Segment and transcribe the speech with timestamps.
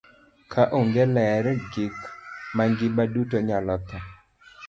[0.51, 1.95] Ka onge ler, gik
[2.55, 3.99] mangima duto nyalo tho.